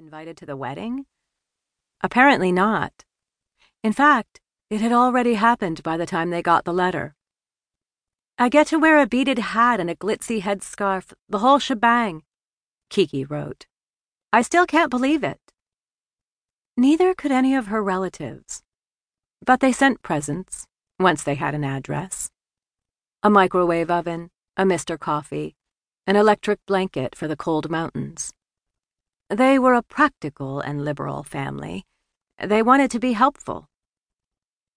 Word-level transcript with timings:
invited 0.00 0.34
to 0.34 0.46
the 0.46 0.56
wedding? 0.56 1.04
Apparently 2.00 2.50
not. 2.50 3.04
In 3.84 3.92
fact, 3.92 4.40
it 4.70 4.80
had 4.80 4.92
already 4.92 5.34
happened 5.34 5.82
by 5.82 5.98
the 5.98 6.06
time 6.06 6.30
they 6.30 6.40
got 6.40 6.64
the 6.64 6.72
letter. 6.72 7.14
I 8.38 8.48
get 8.48 8.68
to 8.68 8.78
wear 8.78 8.98
a 8.98 9.06
beaded 9.06 9.38
hat 9.38 9.78
and 9.78 9.90
a 9.90 9.94
glitzy 9.94 10.40
headscarf, 10.40 11.12
the 11.28 11.40
whole 11.40 11.58
shebang, 11.58 12.22
Kiki 12.88 13.26
wrote. 13.26 13.66
I 14.32 14.40
still 14.40 14.64
can't 14.64 14.90
believe 14.90 15.22
it. 15.22 15.40
Neither 16.78 17.12
could 17.12 17.30
any 17.30 17.54
of 17.54 17.66
her 17.66 17.82
relatives. 17.82 18.62
But 19.44 19.60
they 19.60 19.72
sent 19.72 20.00
presents, 20.00 20.66
once 20.98 21.22
they 21.22 21.34
had 21.34 21.54
an 21.54 21.64
address. 21.64 22.30
A 23.22 23.28
microwave 23.28 23.90
oven, 23.90 24.30
a 24.56 24.64
Mr. 24.64 24.98
Coffee, 24.98 25.56
an 26.06 26.16
electric 26.16 26.64
blanket 26.64 27.14
for 27.14 27.28
the 27.28 27.36
cold 27.36 27.70
mountains. 27.70 28.32
They 29.30 29.60
were 29.60 29.74
a 29.74 29.82
practical 29.82 30.58
and 30.58 30.84
liberal 30.84 31.22
family. 31.22 31.84
They 32.44 32.62
wanted 32.62 32.90
to 32.90 32.98
be 32.98 33.12
helpful. 33.12 33.68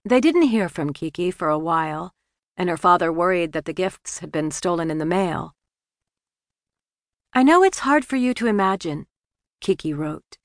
They 0.05 0.21
didn't 0.21 0.43
hear 0.53 0.69
from 0.69 0.93
Kiki 0.93 1.31
for 1.31 1.49
a 1.49 1.57
while, 1.57 2.11
and 2.55 2.69
her 2.69 2.77
father 2.77 3.11
worried 3.11 3.53
that 3.53 3.65
the 3.65 3.73
gifts 3.73 4.19
had 4.19 4.31
been 4.31 4.51
stolen 4.51 4.91
in 4.91 4.99
the 4.99 5.07
mail. 5.07 5.55
I 7.33 7.41
know 7.41 7.63
it's 7.63 7.79
hard 7.79 8.05
for 8.05 8.15
you 8.15 8.35
to 8.35 8.45
imagine, 8.45 9.07
Kiki 9.59 9.91
wrote. 9.91 10.37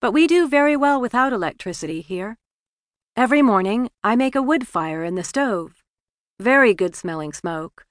But 0.00 0.12
we 0.12 0.26
do 0.26 0.48
very 0.48 0.74
well 0.74 0.98
without 0.98 1.34
electricity 1.34 2.00
here. 2.00 2.38
Every 3.16 3.42
morning, 3.42 3.90
I 4.02 4.16
make 4.16 4.34
a 4.34 4.42
wood 4.42 4.66
fire 4.66 5.04
in 5.04 5.14
the 5.16 5.24
stove. 5.24 5.82
Very 6.38 6.72
good 6.72 6.96
smelling 6.96 7.34
smoke. 7.34 7.84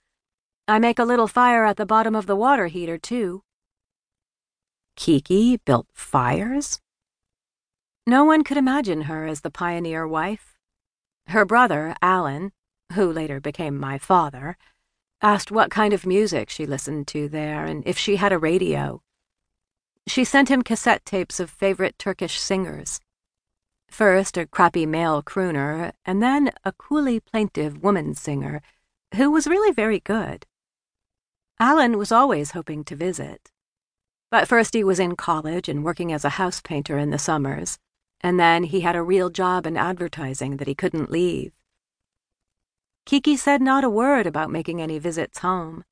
I 0.67 0.79
make 0.79 0.97
a 0.97 1.05
little 1.05 1.27
fire 1.27 1.65
at 1.65 1.77
the 1.77 1.85
bottom 1.85 2.15
of 2.15 2.25
the 2.25 2.35
water 2.35 2.65
heater, 2.65 2.97
too. 2.97 3.43
Kiki 4.99 5.55
built 5.55 5.87
fires? 5.93 6.81
No 8.05 8.25
one 8.25 8.43
could 8.43 8.57
imagine 8.57 9.03
her 9.03 9.25
as 9.25 9.39
the 9.39 9.49
pioneer 9.49 10.05
wife. 10.05 10.57
Her 11.27 11.45
brother, 11.45 11.95
Alan, 12.01 12.51
who 12.91 13.09
later 13.09 13.39
became 13.39 13.77
my 13.77 13.97
father, 13.97 14.57
asked 15.21 15.53
what 15.53 15.71
kind 15.71 15.93
of 15.93 16.05
music 16.05 16.49
she 16.49 16.65
listened 16.65 17.07
to 17.07 17.29
there 17.29 17.65
and 17.65 17.81
if 17.87 17.97
she 17.97 18.17
had 18.17 18.33
a 18.33 18.37
radio. 18.37 19.01
She 20.05 20.25
sent 20.25 20.51
him 20.51 20.63
cassette 20.63 21.05
tapes 21.05 21.39
of 21.39 21.49
favorite 21.49 21.97
Turkish 21.97 22.37
singers. 22.37 22.99
First 23.87 24.35
a 24.35 24.47
crappy 24.47 24.85
male 24.85 25.23
crooner, 25.23 25.93
and 26.03 26.21
then 26.21 26.51
a 26.65 26.73
coolly 26.73 27.21
plaintive 27.21 27.81
woman 27.81 28.15
singer, 28.15 28.61
who 29.15 29.31
was 29.31 29.47
really 29.47 29.71
very 29.71 30.01
good. 30.01 30.45
Alan 31.57 31.97
was 31.97 32.11
always 32.11 32.51
hoping 32.51 32.83
to 32.83 32.97
visit. 32.97 33.49
But 34.31 34.47
first 34.47 34.73
he 34.73 34.83
was 34.83 34.99
in 34.99 35.15
college 35.15 35.67
and 35.67 35.83
working 35.83 36.13
as 36.13 36.23
a 36.23 36.29
house 36.29 36.61
painter 36.61 36.97
in 36.97 37.09
the 37.09 37.17
summers, 37.17 37.79
and 38.21 38.39
then 38.39 38.63
he 38.63 38.81
had 38.81 38.95
a 38.95 39.01
real 39.01 39.29
job 39.29 39.65
in 39.65 39.77
advertising 39.77 40.57
that 40.57 40.67
he 40.67 40.75
couldn't 40.75 41.11
leave. 41.11 41.51
Kiki 43.05 43.35
said 43.35 43.61
not 43.61 43.83
a 43.83 43.89
word 43.89 44.27
about 44.27 44.51
making 44.51 44.81
any 44.81 44.99
visits 44.99 45.39
home. 45.39 45.83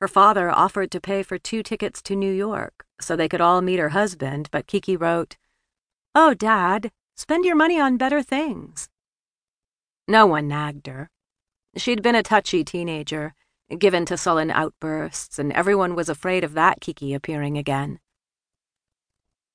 Her 0.00 0.08
father 0.08 0.50
offered 0.50 0.90
to 0.90 1.00
pay 1.00 1.22
for 1.22 1.38
two 1.38 1.62
tickets 1.62 2.02
to 2.02 2.16
New 2.16 2.32
York 2.32 2.84
so 3.00 3.14
they 3.14 3.28
could 3.28 3.40
all 3.40 3.60
meet 3.60 3.78
her 3.78 3.90
husband, 3.90 4.48
but 4.50 4.66
Kiki 4.66 4.96
wrote, 4.96 5.36
Oh, 6.14 6.34
Dad, 6.34 6.90
spend 7.16 7.44
your 7.44 7.54
money 7.54 7.80
on 7.80 7.96
better 7.96 8.22
things. 8.22 8.88
No 10.08 10.26
one 10.26 10.48
nagged 10.48 10.88
her. 10.88 11.10
She'd 11.76 12.02
been 12.02 12.16
a 12.16 12.22
touchy 12.22 12.64
teenager, 12.64 13.34
given 13.78 14.04
to 14.06 14.16
sullen 14.16 14.50
outbursts, 14.50 15.38
and 15.38 15.52
everyone 15.52 15.94
was 15.94 16.08
afraid 16.08 16.44
of 16.44 16.54
that 16.54 16.80
Kiki 16.80 17.14
appearing 17.14 17.56
again. 17.56 17.98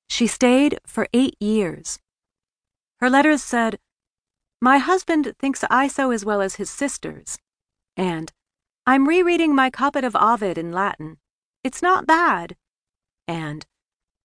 She 0.08 0.26
stayed 0.26 0.78
for 0.86 1.06
eight 1.12 1.36
years. 1.40 1.98
Her 3.00 3.10
letters 3.10 3.42
said, 3.42 3.78
My 4.60 4.78
husband 4.78 5.34
thinks 5.38 5.64
I 5.70 5.88
sew 5.88 6.10
as 6.10 6.24
well 6.24 6.40
as 6.40 6.56
his 6.56 6.70
sisters, 6.70 7.38
and 7.96 8.32
I'm 8.86 9.06
rereading 9.06 9.54
my 9.54 9.70
copy 9.70 10.00
of 10.00 10.16
Ovid 10.16 10.56
in 10.56 10.72
Latin. 10.72 11.18
It's 11.62 11.82
not 11.82 12.06
bad. 12.06 12.56
And 13.26 13.66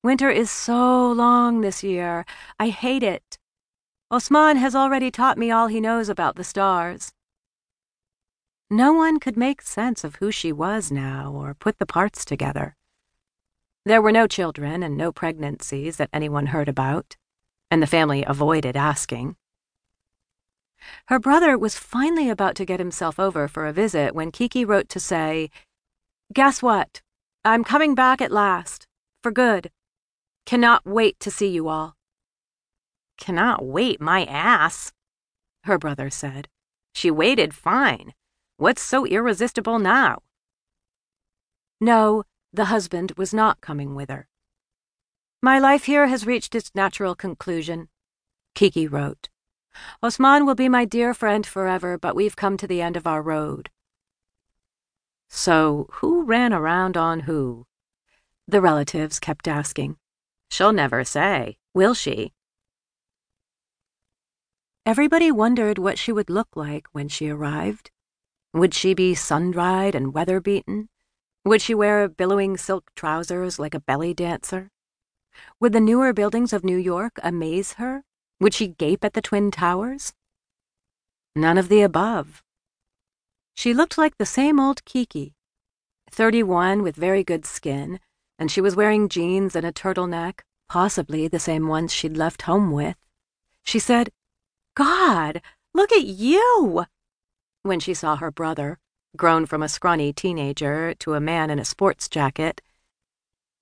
winter 0.03 0.29
is 0.29 0.49
so 0.49 1.11
long 1.11 1.61
this 1.61 1.83
year. 1.83 2.25
I 2.59 2.69
hate 2.69 3.03
it. 3.03 3.37
Osman 4.09 4.57
has 4.57 4.75
already 4.75 5.11
taught 5.11 5.37
me 5.37 5.51
all 5.51 5.67
he 5.67 5.81
knows 5.81 6.07
about 6.07 6.35
the 6.35 6.43
stars. 6.43 7.11
No 8.73 8.91
one 8.91 9.19
could 9.19 9.37
make 9.37 9.61
sense 9.61 10.03
of 10.03 10.15
who 10.15 10.31
she 10.31 10.51
was 10.51 10.91
now 10.91 11.31
or 11.31 11.53
put 11.53 11.77
the 11.77 11.85
parts 11.85 12.25
together. 12.25 12.75
There 13.85 14.01
were 14.01 14.11
no 14.11 14.25
children 14.25 14.81
and 14.81 14.97
no 14.97 15.11
pregnancies 15.11 15.97
that 15.97 16.09
anyone 16.11 16.47
heard 16.47 16.67
about, 16.67 17.15
and 17.69 17.83
the 17.83 17.93
family 17.95 18.23
avoided 18.25 18.75
asking. 18.75 19.35
Her 21.05 21.19
brother 21.19 21.55
was 21.55 21.77
finally 21.77 22.31
about 22.31 22.55
to 22.55 22.65
get 22.65 22.79
himself 22.79 23.19
over 23.19 23.47
for 23.47 23.67
a 23.67 23.73
visit 23.73 24.15
when 24.15 24.31
Kiki 24.31 24.65
wrote 24.65 24.89
to 24.89 24.99
say, 24.99 25.51
Guess 26.33 26.63
what? 26.63 27.03
I'm 27.45 27.63
coming 27.63 27.93
back 27.93 28.21
at 28.21 28.31
last. 28.31 28.87
For 29.21 29.31
good. 29.31 29.69
Cannot 30.47 30.83
wait 30.83 31.19
to 31.19 31.29
see 31.29 31.47
you 31.47 31.67
all. 31.67 31.95
Cannot 33.19 33.63
wait 33.63 34.01
my 34.01 34.25
ass, 34.25 34.91
her 35.65 35.77
brother 35.77 36.09
said. 36.09 36.47
She 36.95 37.11
waited 37.11 37.53
fine. 37.53 38.13
What's 38.63 38.81
so 38.81 39.05
irresistible 39.05 39.77
now? 39.77 40.19
No, 41.81 42.23
the 42.53 42.71
husband 42.71 43.11
was 43.17 43.33
not 43.33 43.59
coming 43.59 43.93
with 43.93 44.09
her. 44.09 44.29
My 45.41 45.59
life 45.59 45.83
here 45.83 46.07
has 46.07 46.25
reached 46.25 46.55
its 46.55 46.71
natural 46.73 47.13
conclusion, 47.13 47.89
Kiki 48.55 48.87
wrote. 48.87 49.27
Osman 50.01 50.45
will 50.45 50.55
be 50.55 50.69
my 50.69 50.85
dear 50.85 51.13
friend 51.13 51.45
forever, 51.45 51.97
but 51.97 52.15
we've 52.15 52.37
come 52.37 52.55
to 52.55 52.65
the 52.65 52.81
end 52.81 52.95
of 52.95 53.05
our 53.05 53.21
road. 53.21 53.69
So, 55.27 55.89
who 55.95 56.23
ran 56.23 56.53
around 56.53 56.95
on 56.95 57.19
who? 57.27 57.65
The 58.47 58.61
relatives 58.61 59.19
kept 59.19 59.45
asking. 59.45 59.97
She'll 60.49 60.71
never 60.71 61.03
say, 61.03 61.57
will 61.73 61.95
she? 61.95 62.31
Everybody 64.85 65.33
wondered 65.33 65.77
what 65.77 65.99
she 65.99 66.13
would 66.13 66.29
look 66.29 66.55
like 66.55 66.87
when 66.93 67.09
she 67.09 67.27
arrived. 67.27 67.91
Would 68.53 68.75
she 68.75 68.93
be 68.93 69.15
sun 69.15 69.49
dried 69.49 69.95
and 69.95 70.13
weather 70.13 70.39
beaten? 70.39 70.89
Would 71.43 71.61
she 71.61 71.73
wear 71.73 72.07
billowing 72.07 72.55
silk 72.55 72.91
trousers 72.95 73.57
like 73.57 73.73
a 73.73 73.79
belly 73.79 74.13
dancer? 74.13 74.69
Would 75.59 75.73
the 75.73 75.79
newer 75.79 76.13
buildings 76.13 76.53
of 76.53 76.63
New 76.63 76.77
York 76.77 77.13
amaze 77.23 77.73
her? 77.73 78.03
Would 78.39 78.53
she 78.53 78.67
gape 78.67 79.03
at 79.03 79.13
the 79.13 79.21
Twin 79.21 79.49
Towers? 79.49 80.13
None 81.35 81.57
of 81.57 81.67
the 81.67 81.81
above. 81.81 82.43
She 83.55 83.73
looked 83.73 83.97
like 83.97 84.17
the 84.17 84.25
same 84.25 84.59
old 84.59 84.85
Kiki, 84.85 85.33
31 86.11 86.83
with 86.83 86.95
very 86.95 87.23
good 87.23 87.45
skin, 87.45 87.99
and 88.37 88.51
she 88.51 88.61
was 88.61 88.75
wearing 88.75 89.09
jeans 89.09 89.55
and 89.55 89.65
a 89.65 89.71
turtleneck, 89.71 90.41
possibly 90.69 91.27
the 91.27 91.39
same 91.39 91.67
ones 91.67 91.91
she'd 91.91 92.17
left 92.17 92.43
home 92.43 92.71
with. 92.71 92.97
She 93.63 93.79
said, 93.79 94.11
God, 94.75 95.41
look 95.73 95.91
at 95.91 96.05
you! 96.05 96.85
When 97.63 97.79
she 97.79 97.93
saw 97.93 98.15
her 98.17 98.31
brother, 98.31 98.77
grown 99.17 99.45
from 99.45 99.63
a 99.63 99.69
scrawny 99.69 100.13
teenager 100.13 100.93
to 100.95 101.13
a 101.13 101.19
man 101.19 101.49
in 101.49 101.59
a 101.59 101.65
sports 101.65 102.07
jacket. 102.07 102.61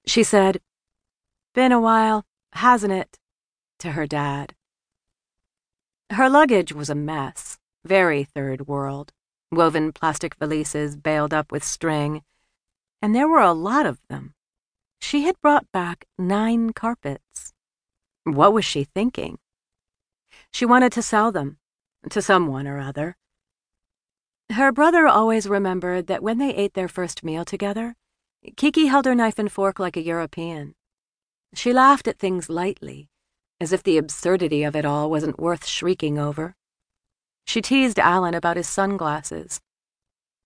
She 0.05 0.23
said, 0.23 0.59
Been 1.53 1.71
a 1.71 1.79
while, 1.79 2.25
hasn't 2.53 2.93
it? 2.93 3.17
to 3.79 3.93
her 3.93 4.05
dad. 4.05 4.53
Her 6.11 6.29
luggage 6.29 6.71
was 6.71 6.89
a 6.89 6.95
mess, 6.95 7.57
very 7.83 8.23
third 8.23 8.67
world, 8.67 9.11
woven 9.51 9.91
plastic 9.91 10.37
valises 10.37 10.95
bailed 10.95 11.33
up 11.33 11.51
with 11.51 11.63
string, 11.63 12.21
and 13.01 13.15
there 13.15 13.27
were 13.27 13.41
a 13.41 13.53
lot 13.53 13.85
of 13.87 13.99
them. 14.07 14.35
She 14.99 15.23
had 15.23 15.41
brought 15.41 15.71
back 15.71 16.05
nine 16.17 16.73
carpets. 16.73 17.53
What 18.23 18.53
was 18.53 18.65
she 18.65 18.83
thinking? 18.83 19.39
She 20.51 20.65
wanted 20.65 20.91
to 20.93 21.01
sell 21.01 21.31
them, 21.31 21.57
to 22.09 22.21
someone 22.21 22.67
or 22.67 22.79
other. 22.79 23.17
Her 24.61 24.71
brother 24.71 25.07
always 25.07 25.49
remembered 25.49 26.05
that 26.05 26.21
when 26.21 26.37
they 26.37 26.53
ate 26.53 26.75
their 26.75 26.87
first 26.87 27.23
meal 27.23 27.43
together, 27.43 27.95
Kiki 28.55 28.85
held 28.85 29.05
her 29.05 29.15
knife 29.15 29.39
and 29.39 29.51
fork 29.51 29.79
like 29.79 29.97
a 29.97 30.03
European. 30.03 30.75
She 31.55 31.73
laughed 31.73 32.07
at 32.07 32.19
things 32.19 32.47
lightly, 32.47 33.09
as 33.59 33.73
if 33.73 33.81
the 33.81 33.97
absurdity 33.97 34.61
of 34.61 34.75
it 34.75 34.85
all 34.85 35.09
wasn't 35.09 35.39
worth 35.39 35.65
shrieking 35.65 36.19
over. 36.19 36.55
She 37.43 37.59
teased 37.59 37.97
Alan 37.97 38.35
about 38.35 38.55
his 38.55 38.69
sunglasses. 38.69 39.61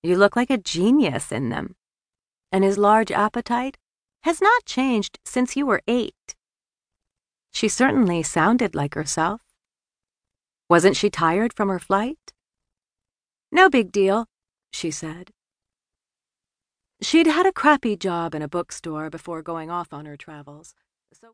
You 0.01 0.15
look 0.15 0.37
like 0.37 0.49
a 0.49 0.57
genius 0.57 1.29
in 1.29 1.49
them. 1.49 1.75
And 2.53 2.63
his 2.63 2.77
large 2.77 3.11
appetite 3.11 3.77
has 4.23 4.39
not 4.39 4.63
changed 4.63 5.19
since 5.25 5.57
you 5.57 5.65
were 5.65 5.81
eight. 5.89 6.35
She 7.51 7.67
certainly 7.67 8.23
sounded 8.23 8.75
like 8.75 8.93
herself. 8.93 9.41
Wasn't 10.69 10.95
she 10.95 11.09
tired 11.09 11.51
from 11.51 11.67
her 11.67 11.79
flight? 11.79 12.24
No 13.55 13.69
big 13.69 13.93
deal, 13.93 14.25
she 14.73 14.91
said. 14.91 15.31
She'd 17.01 17.25
had 17.25 17.45
a 17.45 17.53
crappy 17.53 17.95
job 17.95 18.35
in 18.35 18.41
a 18.41 18.49
bookstore 18.49 19.09
before 19.09 19.41
going 19.41 19.71
off 19.71 19.93
on 19.93 20.05
her 20.05 20.17
travels. 20.17 20.75